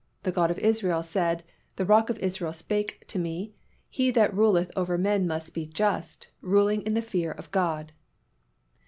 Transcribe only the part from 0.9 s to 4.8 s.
said, the Rock of Israel spake to me, He that ruleth